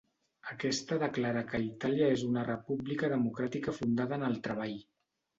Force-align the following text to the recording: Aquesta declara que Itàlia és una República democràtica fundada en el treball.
Aquesta 0.51 0.95
declara 1.01 1.41
que 1.49 1.59
Itàlia 1.65 2.07
és 2.13 2.23
una 2.27 2.45
República 2.47 3.09
democràtica 3.11 3.75
fundada 3.81 4.19
en 4.21 4.25
el 4.31 4.41
treball. 4.49 4.75